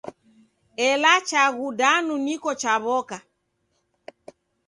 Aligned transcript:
Ela 0.87 1.13
chaghu 1.27 1.67
danu 1.79 2.13
niko 2.25 2.51
chaw'oka. 2.61 3.17